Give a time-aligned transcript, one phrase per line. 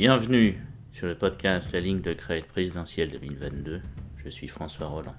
[0.00, 0.58] Bienvenue
[0.94, 3.82] sur le podcast La ligne de crête présidentielle 2022.
[4.16, 5.14] Je suis François Roland.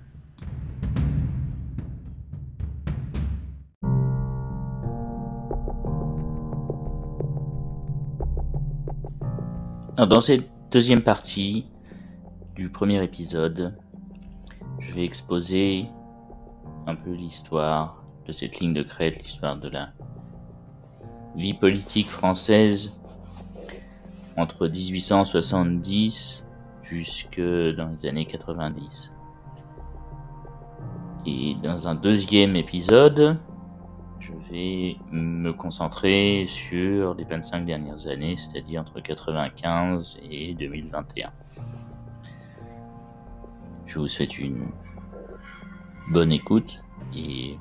[10.00, 11.68] dans cette deuxième partie
[12.56, 13.78] du premier épisode,
[14.80, 15.86] je vais exposer
[16.88, 19.94] un peu l'histoire de cette ligne de crête, l'histoire de la
[21.36, 23.00] vie politique française
[24.38, 26.48] entre 1870
[26.84, 29.12] jusque dans les années 90.
[31.26, 33.38] Et dans un deuxième épisode,
[34.20, 41.32] je vais me concentrer sur les 25 dernières années, c'est-à-dire entre 95 et 2021.
[43.86, 44.72] Je vous souhaite une
[46.12, 46.82] bonne écoute
[47.16, 47.58] et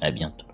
[0.00, 0.46] à bientôt.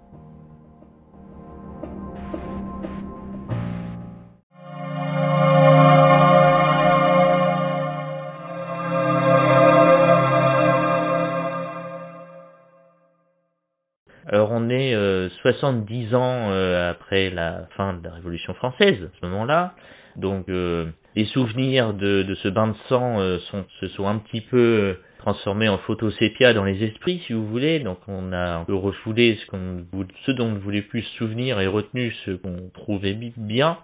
[15.63, 19.75] 70 ans euh, après la fin de la Révolution française, à ce moment-là.
[20.17, 24.41] Donc euh, les souvenirs de, ce bain de sang euh, sont, se sont un petit
[24.41, 27.79] peu transformés en photos sépia dans les esprits, si vous voulez.
[27.79, 31.69] Donc on a un peu refoulé ce, dont on ne voulait plus se souvenir et
[31.69, 33.79] retenu ce qu'on trouvait bien.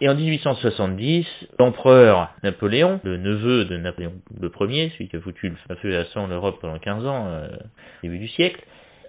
[0.00, 1.24] Et en 1870,
[1.60, 6.24] l'empereur Napoléon, le neveu de Napoléon Ier, celui qui a foutu le feu à sang
[6.24, 7.28] en Europe pendant 15 ans,
[8.02, 8.64] début du siècle,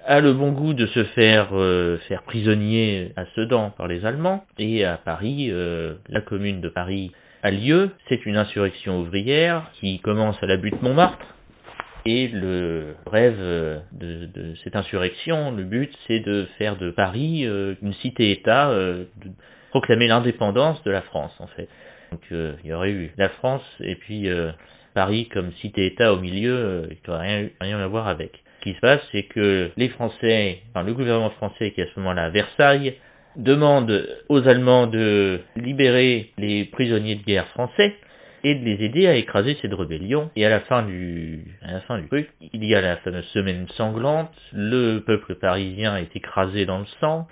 [0.06, 4.44] a le bon goût de se faire euh, faire prisonnier à Sedan par les Allemands
[4.58, 7.12] et à Paris, euh, la commune de Paris
[7.44, 7.92] a lieu.
[8.10, 11.26] C'est une insurrection ouvrière qui commence à la butte Montmartre.
[12.06, 17.76] Et le rêve de, de cette insurrection, le but, c'est de faire de Paris euh,
[17.84, 19.06] une cité-État, de
[19.70, 21.70] proclamer l'indépendance de la France, en fait.
[22.12, 24.28] Donc il y aurait eu la France et puis
[24.96, 28.42] Paris comme cité-État au milieu, qui n'aurait rien, rien à voir avec.
[28.62, 31.88] Ce qui se passe, c'est que les Français, enfin le gouvernement français qui est à
[31.96, 32.94] ce moment-là à Versailles,
[33.36, 37.96] demande aux Allemands de libérer les prisonniers de guerre français
[38.44, 40.30] et de les aider à écraser cette rébellion.
[40.36, 43.26] Et à la fin du, à la fin du truc, il y a la fameuse
[43.34, 47.28] semaine sanglante, le peuple parisien est écrasé dans le sang,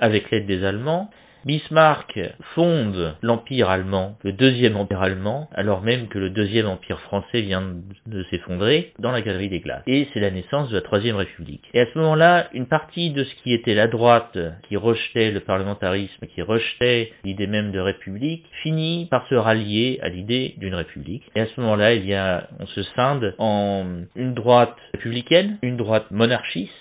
[0.00, 1.10] avec l'aide des Allemands,
[1.44, 2.18] Bismarck
[2.54, 7.74] fonde l'Empire allemand, le deuxième empire allemand, alors même que le deuxième empire français vient
[8.06, 9.82] de s'effondrer dans la galerie des glaces.
[9.88, 11.64] Et c'est la naissance de la troisième république.
[11.74, 14.38] Et à ce moment-là, une partie de ce qui était la droite,
[14.68, 20.08] qui rejetait le parlementarisme, qui rejetait l'idée même de république, finit par se rallier à
[20.08, 21.24] l'idée d'une république.
[21.34, 25.76] Et à ce moment-là, il y a, on se scinde en une droite républicaine, une
[25.76, 26.72] droite monarchiste,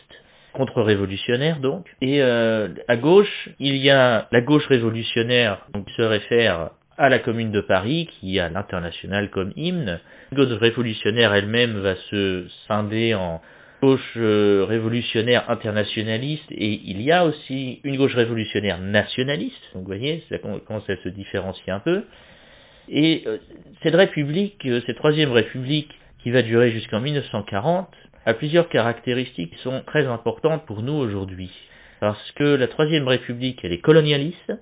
[0.53, 1.87] contre-révolutionnaire donc.
[2.01, 7.19] Et euh, à gauche, il y a la gauche révolutionnaire qui se réfère à la
[7.19, 9.99] Commune de Paris, qui a l'international comme hymne.
[10.31, 13.41] La gauche révolutionnaire elle-même va se scinder en
[13.81, 19.61] gauche euh, révolutionnaire internationaliste et il y a aussi une gauche révolutionnaire nationaliste.
[19.73, 22.03] Donc vous voyez, ça commence à se différencier un peu.
[22.89, 23.37] Et euh,
[23.81, 25.89] cette république, cette troisième république
[26.21, 27.87] qui va durer jusqu'en 1940,
[28.25, 31.51] a plusieurs caractéristiques qui sont très importantes pour nous aujourd'hui.
[31.99, 34.53] Parce que la Troisième République, elle est colonialiste,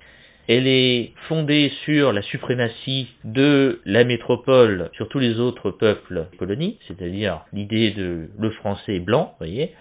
[0.47, 6.79] elle est fondée sur la suprématie de la métropole sur tous les autres peuples colonies,
[6.87, 9.73] c'est-à-dire l'idée de le français blanc, vous voyez.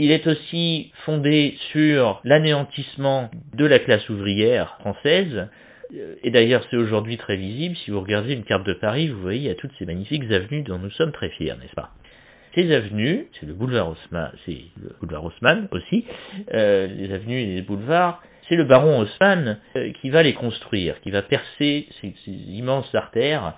[0.00, 5.48] Il est aussi fondé sur l'anéantissement de la classe ouvrière française,
[6.22, 9.40] et d'ailleurs c'est aujourd'hui très visible, si vous regardez une carte de Paris, vous voyez,
[9.40, 11.90] il y a toutes ces magnifiques avenues dont nous sommes très fiers, n'est-ce pas?
[12.54, 16.04] Ces avenues, c'est le boulevard Haussmann, c'est le boulevard Haussmann aussi,
[16.54, 21.00] euh, les avenues et les boulevards, c'est le baron Haussmann euh, qui va les construire,
[21.00, 23.54] qui va percer ces, immenses artères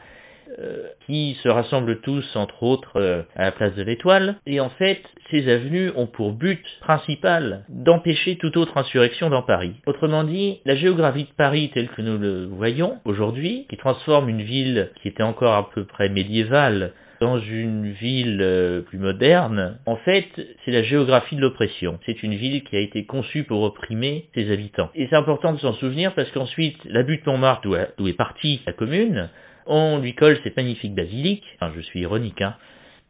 [0.59, 4.37] euh, qui se rassemblent tous, entre autres, à la place de l'Étoile.
[4.47, 9.75] Et en fait, ces avenues ont pour but principal d'empêcher toute autre insurrection dans Paris.
[9.87, 14.43] Autrement dit, la géographie de Paris telle que nous le voyons aujourd'hui, qui transforme une
[14.43, 19.97] ville qui était encore à peu près médiévale dans une ville euh, plus moderne, en
[19.97, 20.27] fait,
[20.65, 21.99] c'est la géographie de l'oppression.
[22.07, 24.89] C'est une ville qui a été conçue pour opprimer ses habitants.
[24.95, 27.69] Et c'est important de s'en souvenir parce qu'ensuite, la butte Montmartre,
[27.99, 29.29] d'où est partie la commune,
[29.67, 31.45] on lui colle cette magnifique basilique.
[31.57, 32.55] Enfin, je suis ironique, hein.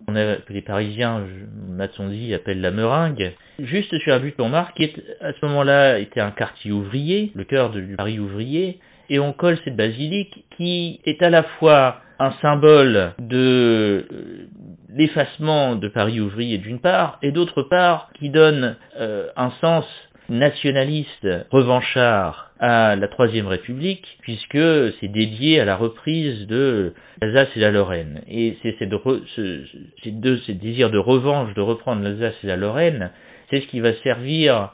[0.08, 1.26] On a, les Parisiens,
[1.68, 6.20] Matsonzi appellent la meringue, juste sur la butte Montmartre, qui est, à ce moment-là était
[6.20, 8.78] un quartier ouvrier, le cœur du Paris ouvrier,
[9.10, 14.46] et on colle cette basilique qui est à la fois un symbole de euh,
[14.94, 19.84] l'effacement de Paris ouvrier d'une part, et d'autre part qui donne euh, un sens
[20.28, 24.58] nationaliste revanchard à la Troisième République, puisque
[25.00, 28.20] c'est dédié à la reprise de l'Alsace et la Lorraine.
[28.28, 28.86] Et c'est ce,
[29.34, 33.10] ce de revanche de reprendre l'Alsace et la Lorraine,
[33.48, 34.72] c'est ce qui va servir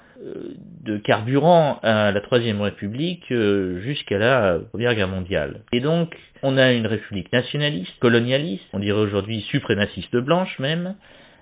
[0.84, 5.60] de carburant à la Troisième République euh, jusqu'à la Première Guerre mondiale.
[5.72, 10.94] Et donc, on a une république nationaliste, colonialiste, on dirait aujourd'hui suprémaciste blanche même,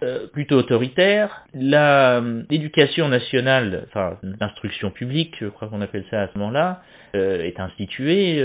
[0.02, 1.46] euh, plutôt autoritaire.
[1.54, 6.82] L'éducation nationale, enfin l'instruction publique, je crois qu'on appelle ça à ce moment-là,
[7.14, 8.44] est instituée,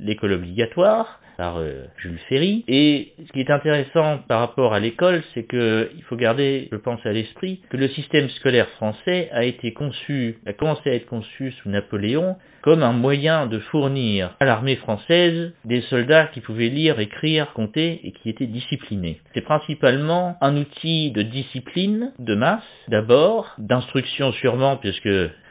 [0.00, 2.64] l'école obligatoire, par euh, Jules Ferry.
[2.68, 6.76] Et ce qui est intéressant par rapport à l'école, c'est que il faut garder, je
[6.76, 11.06] pense, à l'esprit que le système scolaire français a été conçu, a commencé à être
[11.06, 16.68] conçu sous Napoléon comme un moyen de fournir à l'armée française des soldats qui pouvaient
[16.68, 19.20] lire, écrire, compter et qui étaient disciplinés.
[19.34, 25.08] C'est principalement un outil de discipline, de masse, d'abord, d'instruction sûrement, puisque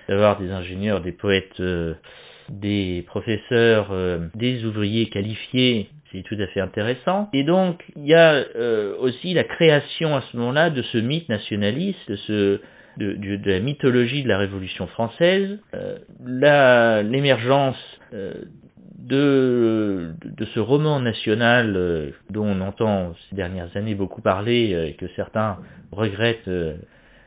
[0.10, 1.94] d'avoir des ingénieurs, des poètes, euh,
[2.50, 7.30] des professeurs, euh, des ouvriers qualifiés, c'est tout à fait intéressant.
[7.34, 11.30] Et donc, il y a euh, aussi la création à ce moment-là de ce mythe
[11.30, 12.62] nationaliste, de, ce,
[12.98, 15.98] de, la mythologie de la Révolution française, euh,
[17.04, 17.78] l'émergence
[18.98, 25.08] de, de ce roman national dont on entend ces dernières années beaucoup parler et que
[25.16, 25.58] certains
[25.92, 26.50] regrettent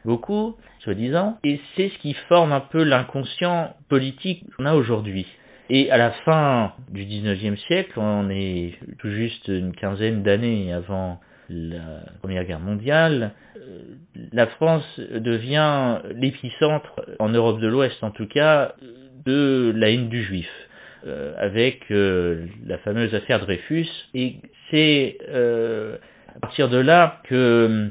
[0.04, 5.26] beaucoup, soi-disant, et c'est ce qui forme un peu l'inconscient politique qu'on a aujourd'hui.
[5.70, 11.20] Et à la fin du 19e siècle, on est tout juste une quinzaine d'années avant
[11.50, 13.82] la Première Guerre mondiale, euh,
[14.32, 18.74] la France devient l'épicentre, en Europe de l'Ouest en tout cas,
[19.24, 20.48] de la haine du juif,
[21.06, 24.36] euh, avec euh, la fameuse affaire Dreyfus, et
[24.70, 25.18] c'est
[26.36, 27.90] à partir de là que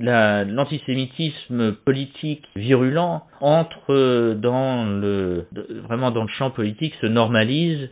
[0.00, 5.46] l'antisémitisme politique virulent entre dans le
[5.88, 7.90] vraiment dans le champ politique, se normalise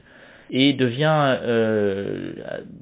[0.54, 2.32] et devient euh,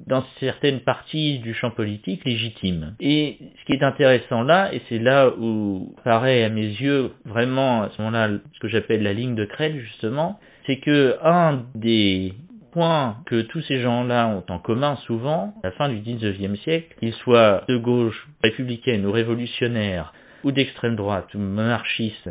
[0.07, 2.95] dans certaines parties du champ politique légitime.
[2.99, 7.83] Et ce qui est intéressant là, et c'est là où paraît à mes yeux vraiment
[7.83, 10.37] à ce moment-là ce que j'appelle la ligne de crête justement,
[10.67, 12.33] c'est que un des
[12.71, 16.95] point que tous ces gens-là ont en commun souvent, à la fin du XIXe siècle,
[16.99, 20.13] qu'ils soient de gauche, républicaine ou révolutionnaires,
[20.43, 22.29] ou d'extrême droite, ou monarchistes,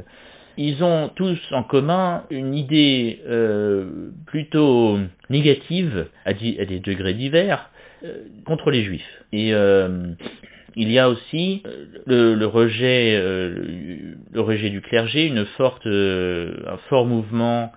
[0.57, 4.99] ils ont tous en commun une idée euh, plutôt
[5.31, 7.71] négative, à, des degrés divers,
[8.05, 9.25] euh, contre les juifs.
[9.33, 10.13] Et euh,
[10.77, 11.63] il y a aussi
[12.07, 17.73] le, rejet, le rejet du clergé, une forte, un fort mouvement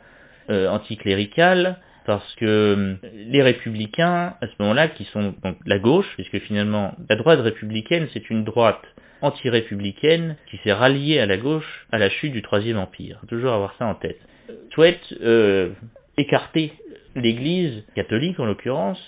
[0.49, 6.39] anticlérical parce que euh, les républicains, à ce moment-là, qui sont donc la gauche, puisque
[6.39, 8.81] finalement la droite républicaine, c'est une droite
[9.21, 13.21] anti-républicaine qui s'est ralliée à la gauche à la chute du Troisième Empire.
[13.27, 14.19] Toujours avoir ça en tête.
[14.73, 15.69] Souhaite euh,
[16.17, 16.73] écarter
[17.15, 18.99] l'Église catholique, en l'occurrence,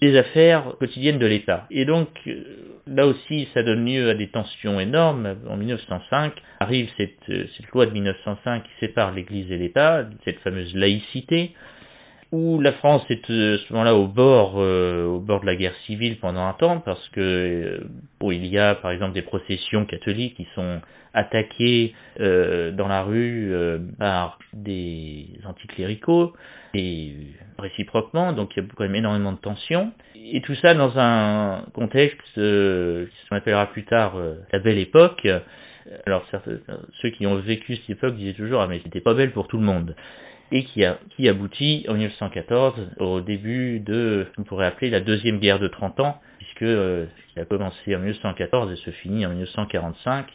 [0.00, 1.66] des affaires quotidiennes de l'État.
[1.70, 2.44] Et donc, euh,
[2.86, 5.36] là aussi, ça donne lieu à des tensions énormes.
[5.50, 10.74] En 1905, arrive cette, cette loi de 1905 qui sépare l'Église et l'État, cette fameuse
[10.76, 11.52] laïcité,
[12.36, 15.56] où la France est euh, à ce moment-là au bord, euh, au bord de la
[15.56, 17.88] guerre civile pendant un temps, parce que euh,
[18.20, 20.80] bon, il y a par exemple des processions catholiques qui sont
[21.14, 23.50] attaquées dans la rue
[23.98, 26.34] par des anticléricaux
[26.74, 27.14] et
[27.58, 29.92] réciproquement, donc il y a quand même énormément de tensions.
[30.14, 34.20] Et tout ça dans un contexte qui s'appellera plus tard
[34.52, 35.26] la belle époque.
[36.04, 36.26] Alors
[37.00, 39.56] ceux qui ont vécu cette époque disaient toujours ah mais c'était pas belle pour tout
[39.56, 39.94] le monde
[40.52, 45.38] et qui, a, qui aboutit en 1914 au début de, on pourrait appeler la deuxième
[45.38, 50.26] guerre de 30 ans, puisque euh, a commencé en 1914 et se finit en 1945,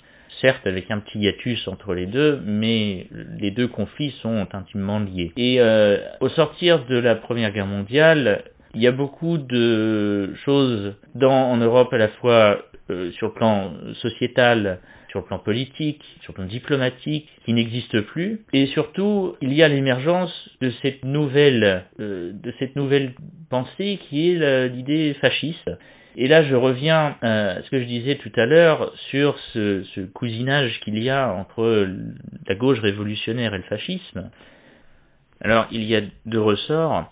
[0.42, 3.08] certes avec un petit hiatus entre les deux, mais
[3.40, 5.32] les deux conflits sont intimement liés.
[5.38, 10.96] Et euh, au sortir de la Première Guerre mondiale, il y a beaucoup de choses
[11.16, 14.80] dans, en Europe à la fois euh, sur le plan sociétal
[15.12, 18.42] sur le plan politique, sur le plan diplomatique, qui n'existe plus.
[18.54, 23.14] Et surtout, il y a l'émergence de cette nouvelle, euh, de cette nouvelle
[23.50, 25.70] pensée qui est l'idée fasciste.
[26.16, 30.02] Et là, je reviens à ce que je disais tout à l'heure sur ce, ce
[30.02, 31.88] cousinage qu'il y a entre
[32.48, 34.30] la gauche révolutionnaire et le fascisme.
[35.42, 37.12] Alors, il y a deux ressorts.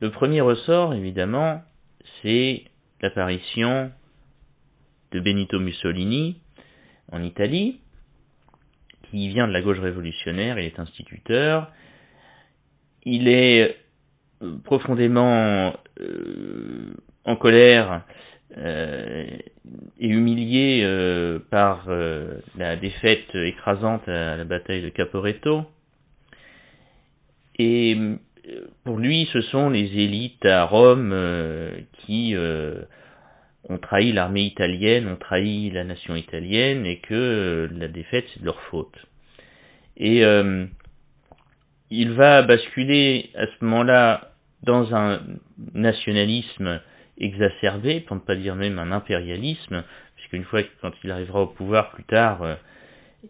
[0.00, 1.62] Le premier ressort, évidemment,
[2.20, 2.64] c'est
[3.00, 3.92] l'apparition
[5.12, 6.41] de Benito Mussolini,
[7.12, 7.80] en Italie,
[9.10, 11.70] qui vient de la gauche révolutionnaire, il est instituteur,
[13.04, 13.76] il est
[14.42, 18.02] euh, profondément euh, en colère
[18.54, 19.50] est
[19.98, 20.86] humilié
[21.48, 25.62] par la défaite écrasante à la bataille de Caporetto.
[27.58, 27.96] Et
[28.84, 31.16] pour lui, ce sont les élites à Rome
[32.00, 32.34] qui
[33.72, 38.46] ont trahi l'armée italienne, ont trahi la nation italienne, et que la défaite, c'est de
[38.46, 39.06] leur faute.
[39.96, 40.22] Et
[41.90, 45.20] il va basculer à ce moment-là dans un
[45.74, 46.80] nationalisme
[47.18, 49.84] exacerbé, pour ne pas dire même un impérialisme,
[50.16, 52.54] puisqu'une fois quand il arrivera au pouvoir plus tard, euh,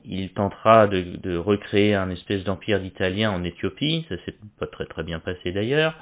[0.05, 5.03] il tentera de, recréer un espèce d'empire d'Italiens en Éthiopie, ça s'est pas très très
[5.03, 5.95] bien passé d'ailleurs.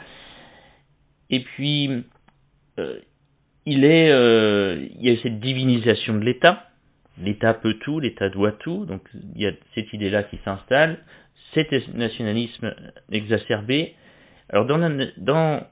[1.30, 2.04] Et puis,
[2.78, 3.00] euh,
[3.66, 6.68] il, est, euh, il y a cette divinisation de l'État,
[7.22, 9.02] l'État peut tout, l'État doit tout, donc
[9.34, 10.98] il y a cette idée-là qui s'installe,
[11.54, 12.74] cet nationalisme
[13.10, 13.94] exacerbé.
[14.48, 15.66] Alors dans,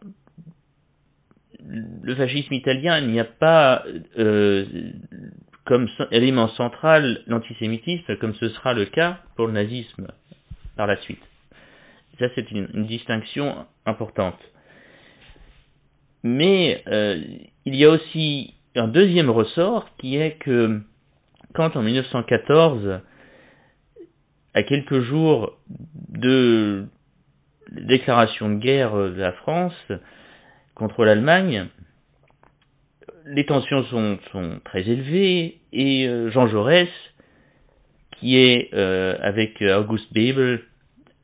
[1.64, 3.84] le fascisme italien, il n'y a pas
[4.18, 4.64] euh,
[5.64, 10.08] comme élément central l'antisémitisme, comme ce sera le cas pour le nazisme
[10.76, 11.22] par la suite.
[12.18, 14.38] Ça, c'est une, distinction importante.
[16.28, 17.22] Mais euh,
[17.64, 20.80] il y a aussi un deuxième ressort qui est que
[21.54, 23.00] quand en 1914,
[24.54, 25.56] à quelques jours
[26.10, 26.86] de
[27.72, 29.74] déclaration de guerre de la France
[30.74, 31.66] contre l'Allemagne,
[33.24, 33.84] les tensions
[34.32, 36.88] sont, très élevées et euh, Jean Jaurès,
[38.18, 40.60] qui est euh, avec August Bebel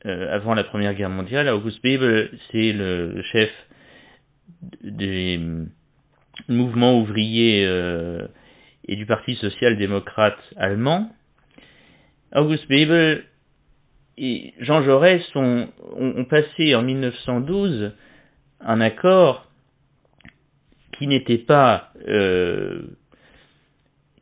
[0.06, 3.50] euh, avant la Première Guerre mondiale, August Bebel c'est le chef
[4.82, 5.40] des
[6.48, 7.62] mouvements ouvriers
[8.86, 11.10] et du Parti social-démocrate allemand,
[12.34, 13.24] August Bebel
[14.16, 15.68] et Jean Jaurès ont,
[16.28, 17.92] passé en 1912
[18.60, 19.50] un accord
[20.96, 22.82] qui n'était pas euh,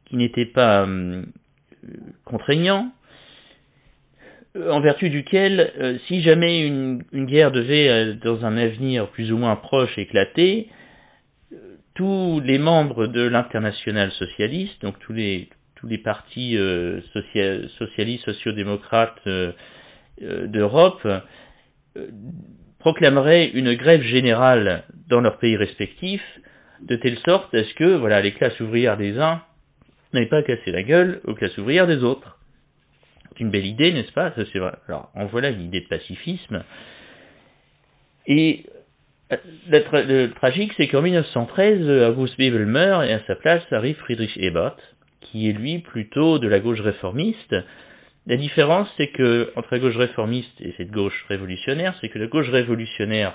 [0.07, 1.25] qui n'était pas euh,
[2.25, 2.93] contraignant,
[4.55, 9.57] en vertu duquel, euh, si jamais une, guerre devait, dans un avenir plus ou moins
[9.57, 10.69] proche, éclater,
[11.95, 17.01] tous les membres de l'international socialiste, donc tous les, tous les partis euh,
[17.79, 19.53] socialistes, sociodémocrates euh,
[20.23, 21.07] euh, d'Europe
[22.79, 26.25] proclameraient une grève générale dans leurs pays respectifs,
[26.81, 29.43] de telle sorte à ce que voilà, les classes ouvrières des uns
[30.15, 32.39] n'aient pas cassé la gueule aux classes ouvrières des autres.
[33.33, 34.33] C'est une belle idée, n'est-ce pas?
[34.89, 36.65] Alors, en voilà une idée de pacifisme.
[38.27, 38.67] Et
[39.69, 44.77] le, tragique, c'est qu'en 1913, August Bebel meurt et à sa place arrive Friedrich Ebert,
[45.21, 47.57] qui est lui plutôt de la gauche réformiste.
[48.27, 52.27] La différence, c'est que entre la gauche réformiste et cette gauche révolutionnaire, c'est que la
[52.27, 53.35] gauche révolutionnaire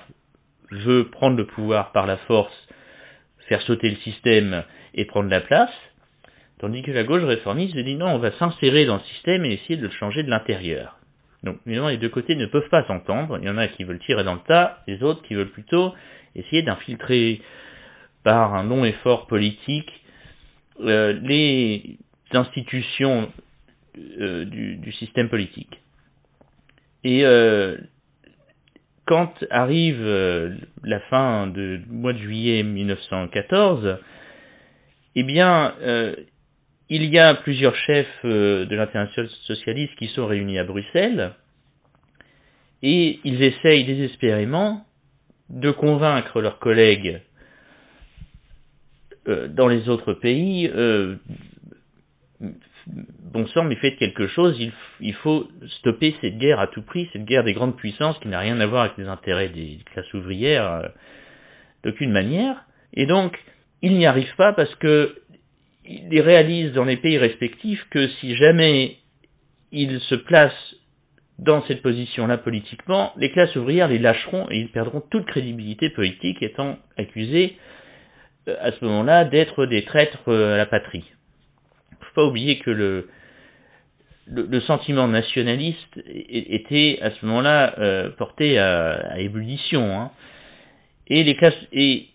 [0.71, 2.67] veut prendre le pouvoir par la force,
[3.47, 4.63] faire sauter le système
[4.93, 5.73] et prendre la place,
[6.59, 9.77] tandis que la gauche réformiste dit non, on va s'insérer dans le système et essayer
[9.77, 10.97] de le changer de l'intérieur.
[11.43, 13.37] Donc évidemment, les deux côtés ne peuvent pas s'entendre.
[13.39, 15.93] Il y en a qui veulent tirer dans le tas, les autres qui veulent plutôt
[16.35, 17.41] essayer d'infiltrer
[18.23, 19.91] par un long effort politique
[20.81, 21.97] euh, les
[22.31, 23.31] institutions
[24.19, 25.81] euh, du, système politique.
[27.03, 27.77] Et euh,
[29.05, 30.03] quand arrive
[30.83, 33.97] la fin du mois de juillet 1914,
[35.15, 35.73] eh bien,
[36.89, 41.33] il y a plusieurs chefs de l'international socialiste qui sont réunis à Bruxelles,
[42.83, 44.85] et ils essayent désespérément
[45.49, 47.21] de convaincre leurs collègues
[49.27, 51.15] euh, dans les autres pays, euh,
[52.89, 54.57] bon sang, mais faites quelque chose,
[54.99, 58.39] il, faut stopper cette guerre à tout prix, cette guerre des grandes puissances qui n'a
[58.39, 60.87] rien à voir avec les intérêts des classes ouvrières euh,
[61.83, 62.63] d'aucune manière.
[62.93, 63.37] Et donc,
[63.81, 65.15] ils n'y arrivent pas parce que
[65.87, 68.97] ils réalisent dans les pays respectifs que si jamais
[69.71, 70.75] ils se placent
[71.39, 76.41] dans cette position-là politiquement, les classes ouvrières les lâcheront et ils perdront toute crédibilité politique
[76.41, 77.57] étant accusés
[78.47, 81.05] euh, à ce moment-là d'être des traîtres euh, à la patrie.
[81.91, 83.09] Il ne faut pas oublier que le,
[84.27, 90.01] le, sentiment nationaliste était à ce moment-là euh, porté à, ébullition.
[90.01, 90.11] Hein.
[91.07, 92.07] Et, les classes, et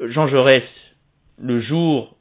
[0.00, 0.64] Jean Jaurès,
[1.38, 2.16] le jour,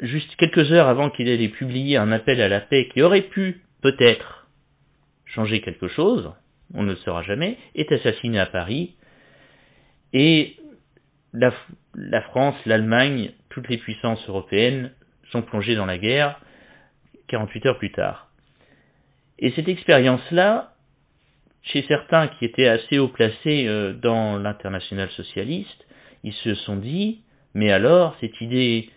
[0.00, 3.62] juste quelques heures avant qu'il ait publié un appel à la paix qui aurait pu
[3.82, 4.48] peut-être
[5.26, 6.32] changer quelque chose,
[6.74, 8.94] on ne le saura jamais, est assassiné à Paris.
[10.12, 10.56] Et
[11.32, 11.52] la,
[12.22, 14.92] France, l'Allemagne, toutes les puissances européennes
[15.30, 16.40] sont plongées dans la guerre
[17.28, 18.30] 48 heures plus tard.
[19.38, 20.74] Et cette expérience-là,
[21.62, 25.86] chez certains qui étaient assez haut placés euh, dans l'international socialiste,
[26.22, 27.22] ils se sont dit,
[27.54, 28.90] Mais alors, cette idée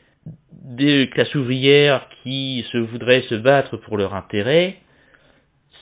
[0.51, 4.77] des classes ouvrières qui se voudraient se battre pour leur intérêt,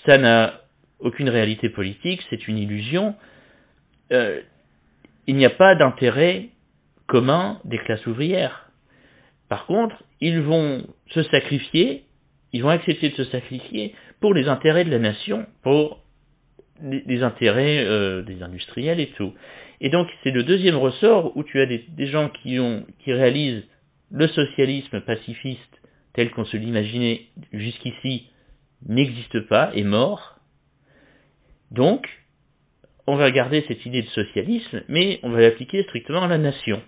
[0.06, 0.62] ça n'a
[1.00, 3.16] aucune réalité politique, c'est une illusion.
[4.12, 4.42] Euh,
[5.28, 6.50] il n'y a pas d'intérêt
[7.08, 8.70] commun des classes ouvrières.
[9.50, 12.04] Par contre, ils vont se sacrifier,
[12.54, 16.00] ils vont accepter de se sacrifier pour les intérêts de la nation, pour
[16.82, 19.34] les, intérêts euh, des industriels et tout.
[19.82, 23.64] Et donc c'est le deuxième ressort où tu as des, gens qui, ont, qui réalisent
[24.12, 25.82] le socialisme pacifiste
[26.14, 28.30] tel qu'on se l'imaginait jusqu'ici
[28.88, 30.40] n'existe pas, est mort.
[31.72, 32.08] Donc,
[33.08, 36.82] on va garder cette idée de socialisme, mais on va l'appliquer strictement à la nation.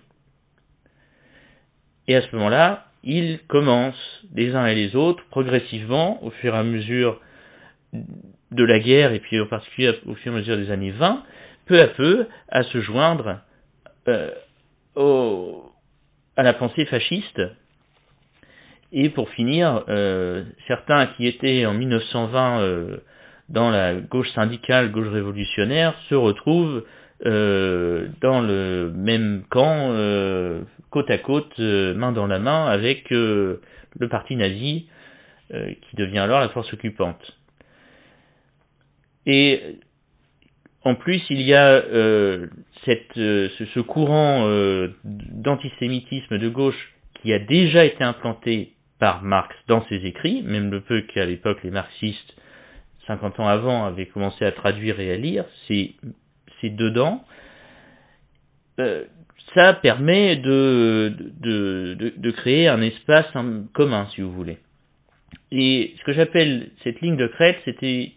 [2.06, 6.58] Et à ce moment-là, ils commencent, les uns et les autres, progressivement, au fur et
[6.58, 7.20] à mesure
[7.92, 11.22] de la guerre, et puis en particulier au fur et à mesure des années 20,
[11.66, 13.40] peu à peu, à se joindre
[14.08, 14.30] euh,
[16.38, 17.42] à la pensée fasciste.
[18.92, 22.96] Et pour finir, euh, certains qui étaient en 1920 euh,
[23.50, 26.84] dans la gauche syndicale, gauche révolutionnaire, se retrouvent
[27.24, 29.92] dans le même camp,
[30.90, 33.60] côte à côte, main dans la main, avec le
[34.08, 34.86] parti nazi,
[35.50, 37.20] qui devient alors la force occupante.
[39.26, 39.80] Et
[40.84, 42.46] en plus, il y a euh,
[43.16, 49.84] euh, ce, courant euh, d'antisémitisme de gauche qui a déjà été implanté par Marx dans
[49.88, 52.36] ses écrits, même le peu qu'à l'époque les marxistes,
[53.06, 55.94] 50 ans avant, avaient commencé à traduire et à lire, c'est
[56.62, 57.24] dedans.
[59.54, 63.26] ça permet de, de, créer un espace
[63.72, 64.58] commun, si vous voulez.
[65.50, 68.12] Et ce que j'appelle cette ligne de crête, c'était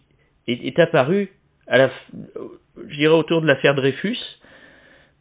[0.47, 1.40] est, apparu à
[2.95, 4.19] dirais autour de l'affaire Dreyfus,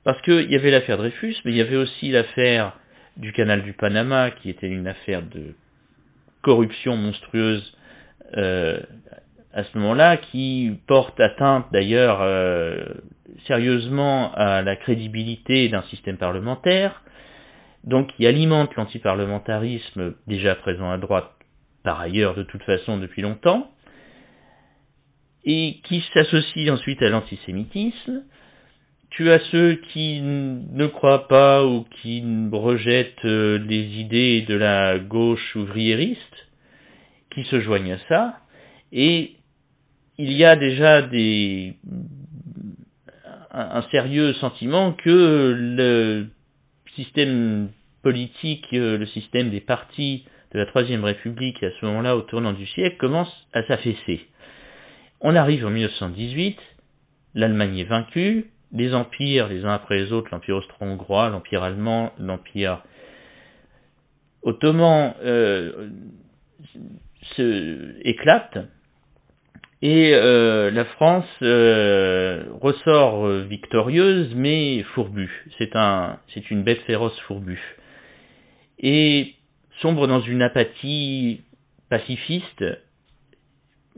[0.04, 2.72] parce qu'il y avait l'affaire Dreyfus, mais il y avait aussi l'affaire
[3.16, 5.54] du canal du Panama, qui était une affaire de
[6.42, 7.76] corruption monstrueuse
[8.36, 8.80] euh,
[9.52, 12.84] à ce moment-là, qui porte atteinte d'ailleurs euh,
[13.46, 17.02] sérieusement à la crédibilité d'un système parlementaire,
[17.84, 21.30] donc qui alimente l'antiparlementarisme déjà présent à droite,
[21.82, 23.70] par ailleurs de toute façon depuis longtemps,
[25.44, 28.24] et qui s'associe ensuite à l'antisémitisme.
[29.10, 32.22] Tu as ceux qui ne croient pas ou qui
[32.52, 36.48] rejettent euh, les idées de la gauche ouvriériste,
[37.34, 38.38] qui se joignent à ça,
[38.92, 39.32] et
[40.18, 41.74] il y a déjà des,
[43.50, 46.26] un, sérieux sentiment que le
[46.94, 47.70] système
[48.02, 52.52] politique, euh, le système des partis de la Troisième République à ce moment-là, au tournant
[52.52, 54.26] du siècle, commence à s'affaisser.
[55.20, 56.58] On arrive en 1918,
[57.34, 62.82] l'Allemagne est vaincue, les empires, les uns après les autres, l'empire austro-hongrois, l'empire allemand, l'empire
[64.42, 65.90] ottoman, euh,
[67.36, 68.58] se éclatent,
[69.82, 75.46] et euh, la France euh, ressort victorieuse, mais fourbue.
[75.58, 75.72] C'est
[76.32, 77.76] c'est une bête féroce fourbue.
[78.78, 79.34] Et
[79.80, 81.42] sombre dans une apathie
[81.88, 82.64] pacifiste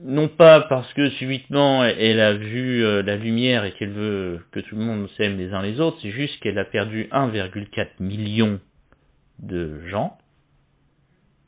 [0.05, 4.61] non pas parce que subitement elle a vu euh, la lumière et qu'elle veut que
[4.61, 8.61] tout le monde s'aime les uns les autres, c'est juste qu'elle a perdu 1,4 million
[9.39, 10.19] de gens,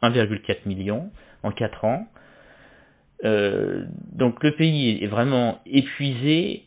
[0.02, 1.10] 1,4 million
[1.42, 2.06] en 4 ans.
[3.24, 6.64] Euh, donc le pays est vraiment épuisé,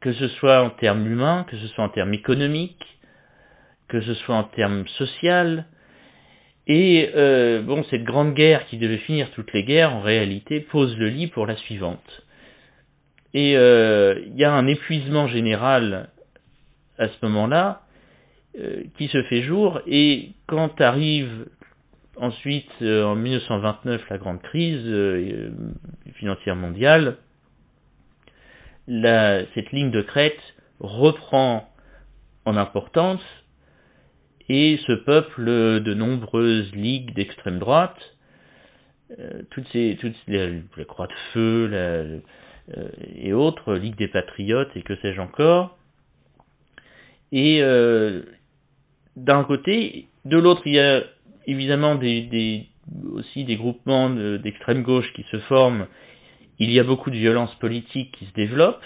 [0.00, 3.00] que ce soit en termes humains, que ce soit en termes économiques,
[3.88, 5.62] que ce soit en termes sociaux,
[6.66, 10.96] et euh, bon, cette grande guerre qui devait finir toutes les guerres, en réalité, pose
[10.96, 12.24] le lit pour la suivante.
[13.32, 16.10] Et euh, il y a un épuisement général
[16.98, 17.82] à ce moment-là
[18.58, 21.46] euh, qui se fait jour, et quand arrive
[22.16, 24.84] ensuite, en 1929, la grande crise
[26.16, 27.16] financière mondiale,
[28.86, 30.38] cette ligne de crête
[30.80, 31.66] reprend
[32.44, 33.22] en importance
[34.52, 38.16] et ce peuple de nombreuses ligues d'extrême droite,
[39.16, 42.18] euh, toutes ces, toutes les, la Croix de Feu euh,
[43.14, 45.78] et autres, Ligue des Patriotes et que sais-je encore.
[47.30, 48.22] Et euh,
[49.14, 51.04] d'un côté, de l'autre, il y a
[51.46, 52.66] évidemment des,
[53.12, 55.86] aussi des groupements d'extrême gauche qui se forment.
[56.58, 58.84] Il y a beaucoup de violences politiques qui se développent,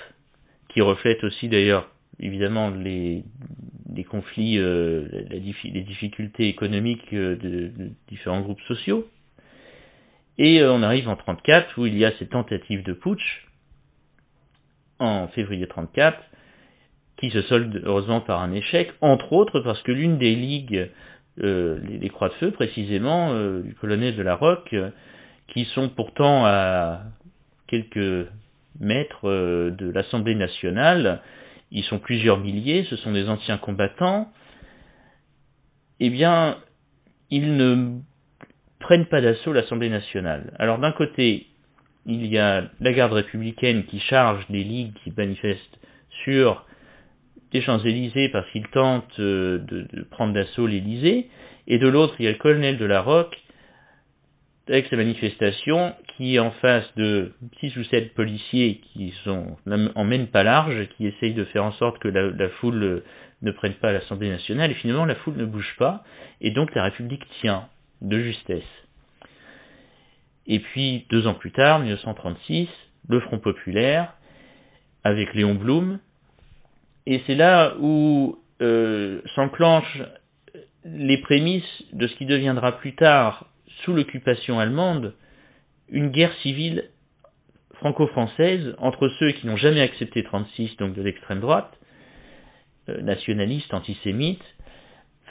[0.68, 1.88] qui reflètent aussi d'ailleurs
[2.20, 3.24] évidemment les,
[4.02, 7.70] conflits, euh, les difficultés économiques euh, de,
[8.08, 9.06] différents groupes sociaux.
[10.36, 13.46] Et euh, on arrive en 34 où il y a ces tentatives de putsch
[14.98, 16.18] en février 34
[17.18, 20.90] qui se solde heureusement par un échec, entre autres parce que l'une des ligues,
[21.40, 24.74] euh, les, Croix de Feu précisément, du colonel de la Roque,
[25.46, 27.02] qui sont pourtant à
[27.68, 28.26] quelques
[28.80, 31.20] mètres de l'Assemblée nationale,
[31.70, 34.32] ils sont plusieurs milliers, ce sont des anciens combattants,
[36.00, 36.58] eh bien,
[37.30, 37.98] ils ne
[38.80, 40.52] prennent pas d'assaut l'Assemblée nationale.
[40.58, 41.46] Alors d'un côté,
[42.06, 45.78] il y a la garde républicaine qui charge des ligues qui manifestent
[46.24, 46.64] sur
[47.52, 51.28] les Champs-Élysées parce qu'ils tentent euh, de, prendre d'assaut l'Élysée,
[51.66, 53.36] et de l'autre, il y a le colonel de la Roque
[54.68, 60.28] avec sa manifestation qui en face de six ou sept policiers qui sont en mène
[60.28, 63.02] pas large, qui essayent de faire en sorte que la, foule
[63.42, 66.02] ne prenne pas l'Assemblée nationale, et finalement la foule ne bouge pas,
[66.40, 67.68] et donc la République tient
[68.00, 68.62] de justesse.
[70.46, 72.68] Et puis, deux ans plus tard, 1936,
[73.08, 74.14] le Front populaire,
[75.02, 75.98] avec Léon Blum,
[77.06, 80.02] et c'est là où euh, s'enclenchent
[80.84, 83.46] les prémices de ce qui deviendra plus tard,
[83.82, 85.14] sous l'occupation allemande,
[85.88, 86.90] une guerre civile
[87.74, 91.78] franco-française entre ceux qui n'ont jamais accepté 36, donc de l'extrême droite,
[92.88, 94.44] euh, nationalistes, antisémites,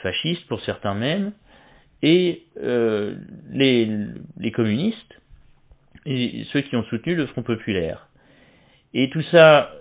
[0.02, 1.32] fascistes pour certains même,
[2.02, 3.16] et euh,
[3.50, 5.20] les, communistes,
[6.04, 8.08] ceux qui ont soutenu le Front populaire.
[8.92, 9.72] Et tout ça,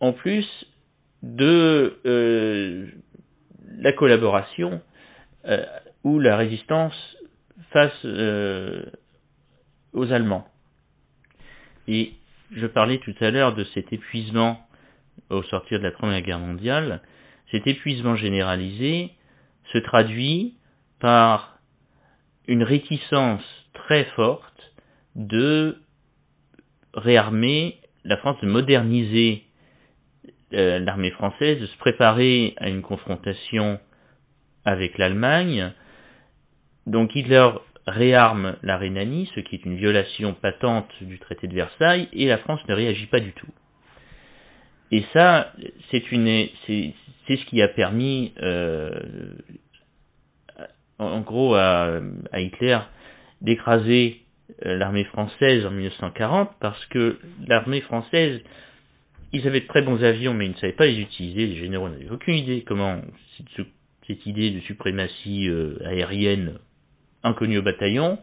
[0.00, 0.46] en plus
[1.22, 2.86] de euh,
[3.78, 4.82] la collaboration
[5.46, 5.64] euh,
[6.04, 7.16] ou la résistance
[7.70, 8.04] face
[9.92, 10.46] aux Allemands.
[11.88, 12.12] Et
[12.54, 14.66] je parlais tout à l'heure de cet épuisement
[15.30, 17.02] au sortir de la Première Guerre mondiale.
[17.50, 19.10] Cet épuisement généralisé
[19.72, 20.56] se traduit
[21.00, 21.58] par
[22.46, 23.42] une réticence
[23.74, 24.74] très forte
[25.14, 25.78] de
[26.94, 29.44] réarmer la France, de moderniser
[30.52, 33.80] euh, l'armée française, de se préparer à une confrontation
[34.64, 35.72] avec l'Allemagne.
[36.86, 37.48] Donc Hitler
[37.86, 42.38] réarme la Rhénanie, ce qui est une violation patente du traité de Versailles, et la
[42.38, 43.48] France ne réagit pas du tout.
[44.92, 45.52] Et ça,
[45.90, 48.90] c'est ce qui a permis euh,
[50.98, 52.00] en, gros à,
[52.34, 52.78] Hitler
[53.40, 54.20] d'écraser
[54.66, 57.18] euh, l'armée française en 1940 parce que
[57.48, 58.42] l'armée française,
[59.32, 61.88] ils avaient de très bons avions mais ils ne savaient pas les utiliser, les généraux
[61.88, 63.00] n'avaient aucune idée comment
[63.56, 66.58] cette, idée de suprématie euh, aérienne
[67.22, 68.18] inconnue au bataillon.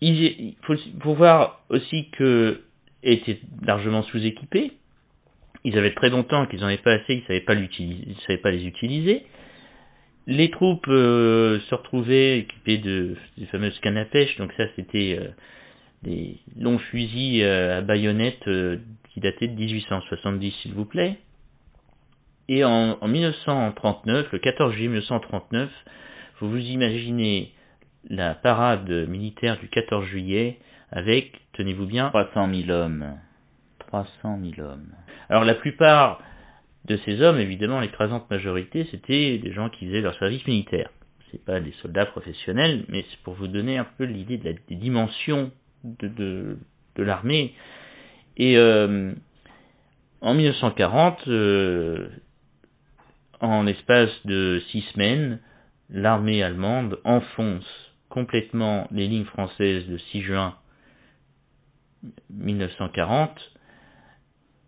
[0.00, 2.58] Il, faut, voir aussi qu'ils
[3.02, 4.72] étaient largement sous-équipés.
[5.64, 9.24] Ils avaient très longtemps qu'ils n'en avaient pas assez, ils ne savaient pas les utiliser.
[10.26, 15.18] Les troupes euh, se retrouvaient équipées de des fameuses cannes à pêche, donc ça c'était
[15.20, 15.28] euh,
[16.02, 18.48] des longs fusils euh, à baïonnettes
[19.12, 21.16] qui dataient de 1870 s'il vous plaît.
[22.48, 25.70] Et en, 1939, le 14 juillet 1939,
[26.40, 27.52] vous vous imaginez
[28.08, 30.58] la parade militaire du 14 juillet
[30.90, 33.18] avec, tenez-vous bien, 300 000 hommes.
[33.80, 34.92] 300 000 hommes.
[35.28, 36.20] Alors la plupart
[36.84, 40.90] de ces hommes, évidemment, l'écrasante majorité, c'était des gens qui faisaient leur service militaire.
[41.30, 44.52] C'est pas des soldats professionnels, mais c'est pour vous donner un peu l'idée de la,
[44.52, 45.50] des dimensions
[45.84, 46.56] de,
[46.96, 47.54] l'armée.
[48.36, 49.12] Et euh,
[50.20, 52.08] en 1940, euh,
[53.40, 55.40] en espace de six semaines,
[55.90, 57.85] l'armée allemande enfonce
[58.16, 60.54] complètement les lignes françaises de 6 juin
[62.30, 63.38] 1940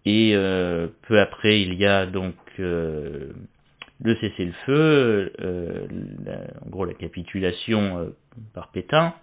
[0.05, 3.33] et euh, peu après, il y a donc euh,
[4.03, 5.87] le cessez-le-feu, euh,
[6.67, 8.13] en gros la capitulation
[8.53, 9.15] par Pétain,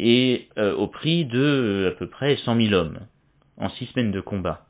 [0.00, 2.98] et au prix de à peu près 100 000 hommes
[3.58, 4.66] en six semaines de combat.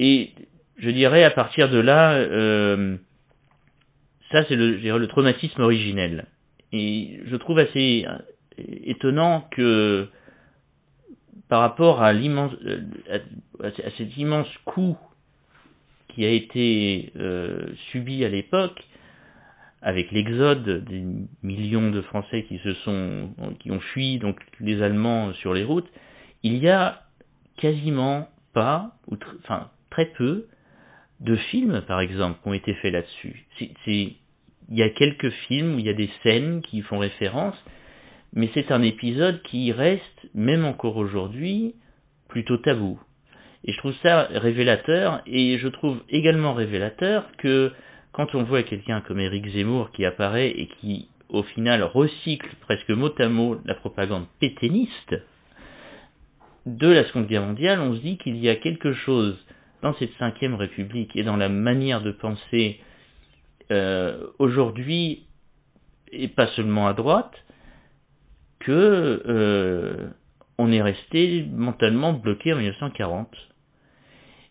[0.00, 0.32] Et
[0.76, 2.18] je dirais à partir de là,
[4.32, 6.26] ça c'est le, le traumatisme originel.
[6.72, 8.04] Et je trouve assez
[8.84, 10.08] étonnant que
[11.48, 12.80] par rapport à l'immense, euh,
[13.62, 14.98] à, cet immense coût
[16.08, 18.82] qui a été euh, subi à l'époque,
[19.80, 21.04] avec l'exode des
[21.42, 25.88] millions de Français qui se sont, qui ont fui donc les Allemands sur les routes,
[26.42, 27.02] il y a
[27.58, 28.96] quasiment pas,
[29.44, 30.46] enfin très peu,
[31.20, 33.46] de films par exemple qui ont été faits là-dessus.
[34.68, 37.56] Il y a quelques films où il y a des scènes qui font référence,
[38.34, 41.74] mais c'est un épisode qui reste, même encore aujourd'hui,
[42.28, 43.00] plutôt tabou.
[43.64, 47.72] Et je trouve ça révélateur, et je trouve également révélateur que
[48.12, 52.90] quand on voit quelqu'un comme Éric Zemmour qui apparaît et qui, au final, recycle presque
[52.90, 55.14] mot à mot la propagande pétainiste
[56.66, 59.38] de la Seconde Guerre mondiale, on se dit qu'il y a quelque chose
[59.82, 62.80] dans cette cinquième république et dans la manière de penser
[63.70, 65.26] euh, aujourd'hui,
[66.12, 67.32] et pas seulement à droite,
[68.60, 70.08] que euh,
[70.58, 73.28] on est resté mentalement bloqué en 1940.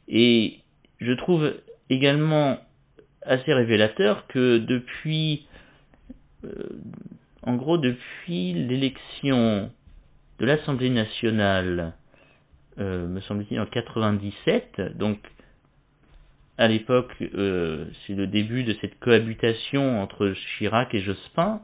[0.07, 0.59] Et
[0.99, 1.53] je trouve
[1.89, 2.59] également
[3.23, 5.47] assez révélateur que depuis,
[6.45, 6.69] euh,
[7.43, 9.71] en gros, depuis l'élection
[10.39, 11.93] de l'Assemblée nationale,
[12.79, 15.19] euh, me semble-t-il, en 97, donc
[16.57, 21.61] à l'époque, euh, c'est le début de cette cohabitation entre Chirac et Jospin.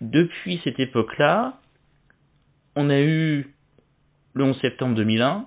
[0.00, 1.60] Depuis cette époque-là,
[2.74, 3.54] on a eu
[4.34, 5.46] le 11 septembre 2001,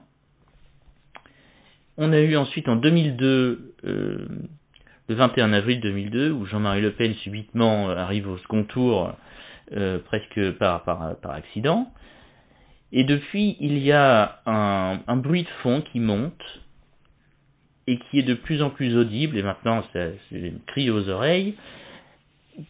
[1.97, 4.27] on a eu ensuite en 2002, euh,
[5.07, 9.13] le 21 avril 2002, où Jean-Marie Le Pen subitement euh, arrive au second tour
[9.73, 11.91] euh, presque par, par, par, accident.
[12.91, 16.41] Et depuis, il y a un, un, bruit de fond qui monte
[17.87, 21.55] et qui est de plus en plus audible, et maintenant c'est une cri aux oreilles,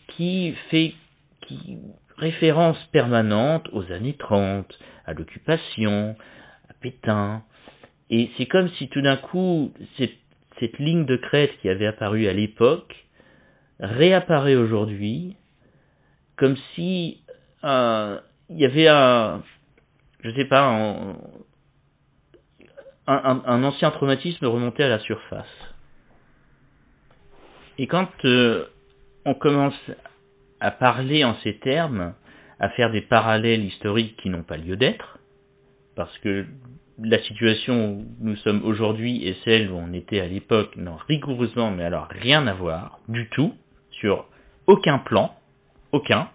[0.08, 0.94] qui fait
[1.48, 1.78] qui,
[2.18, 4.68] référence permanente aux années 30,
[5.06, 6.16] à l'occupation,
[6.70, 7.44] à Pétain,
[8.10, 10.18] et c'est comme si tout d'un coup, cette,
[10.60, 12.96] cette, ligne de crête qui avait apparu à l'époque
[13.80, 15.36] réapparaît aujourd'hui,
[16.38, 17.22] comme si
[17.64, 19.42] euh, il y avait un,
[20.24, 20.70] je sais pas,
[23.08, 25.46] un, un, un, ancien traumatisme remontait à la surface.
[27.78, 28.66] Et quand euh,
[29.26, 29.92] on commence
[30.60, 32.14] à parler en ces termes,
[32.60, 35.18] à faire des parallèles historiques qui n'ont pas lieu d'être,
[35.96, 36.46] parce que
[37.02, 41.72] la situation où nous sommes aujourd'hui et celle où on était à l'époque n'ont rigoureusement,
[41.72, 43.54] mais alors rien à voir du tout,
[43.92, 44.26] sur
[44.68, 45.36] aucun plan,
[45.92, 46.30] aucun,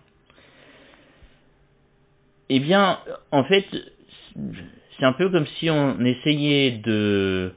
[2.49, 2.99] eh bien,
[3.31, 3.65] en fait,
[4.99, 7.53] c'est un peu comme si on essayait de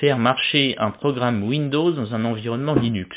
[0.00, 3.16] faire marcher un programme Windows dans un environnement Linux.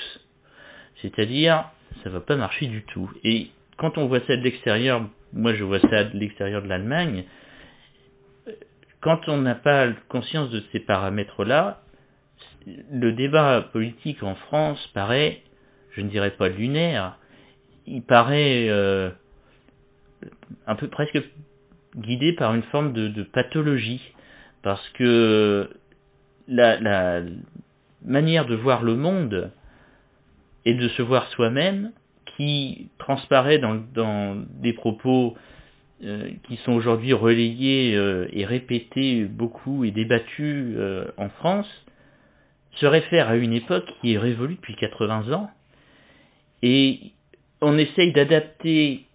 [1.02, 1.65] C'est-à-dire,
[2.04, 3.10] ça va pas marcher du tout.
[3.24, 5.02] Et quand on voit ça de l'extérieur,
[5.34, 7.26] moi je vois ça de l'extérieur de l'Allemagne,
[9.02, 11.82] quand on n'a pas conscience de ces paramètres-là,
[12.65, 15.41] le débat politique en France paraît,
[15.91, 17.17] je ne dirais pas lunaire,
[17.86, 19.10] il paraît euh,
[20.67, 21.19] un peu presque
[21.95, 24.01] guidé par une forme de, pathologie,
[24.62, 25.69] parce que
[26.47, 27.21] la,
[28.06, 29.51] manière de voir le monde
[30.65, 31.91] et de se voir soi-même,
[32.36, 35.36] qui transparaît dans, des propos
[36.03, 41.69] euh, qui sont aujourd'hui relayés euh, et répétés beaucoup et débattus euh, en France,
[42.75, 45.51] se réfèrent à une époque qui est révolue depuis 80 ans.
[46.63, 46.99] Et
[47.62, 49.06] on essaye d'adapter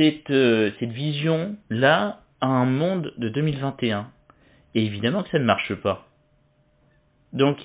[0.00, 0.32] cette,
[0.78, 4.10] cette vision-là à un monde de 2021.
[4.74, 6.06] Et évidemment que ça ne marche pas.
[7.32, 7.58] Donc,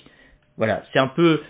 [0.57, 1.41] voilà, c'est un peu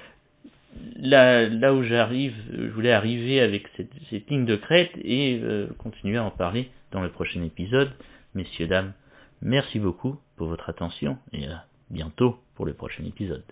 [0.97, 6.17] là, où j'arrive, je voulais arriver avec cette, cette ligne de crête et euh, continuer
[6.17, 7.91] à en parler dans le prochain épisode.
[8.33, 8.93] Messieurs, dames,
[9.41, 13.43] merci beaucoup pour votre attention et à bientôt pour le prochain épisode.